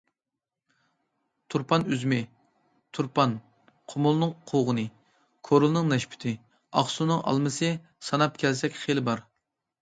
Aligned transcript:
تۇرپان 1.53 1.83
ئۈزۈمى، 1.95 2.17
تۇرپان، 2.97 3.35
قۇمۇلنىڭ 3.93 4.31
قوغۇنى، 4.53 4.87
كورلىنىڭ 5.51 5.93
نەشپۈتى، 5.93 6.33
ئاقسۇنىڭ 6.83 7.21
ئالمىسى.... 7.27 7.71
ساناپ 8.09 8.41
كەلسەك 8.47 8.81
خېلى 8.83 9.07
بار. 9.13 9.25